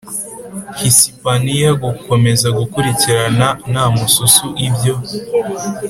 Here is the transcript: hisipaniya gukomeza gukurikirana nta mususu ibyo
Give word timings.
hisipaniya 0.79 1.69
gukomeza 1.83 2.47
gukurikirana 2.59 3.47
nta 3.71 3.85
mususu 3.95 4.45
ibyo 4.67 4.93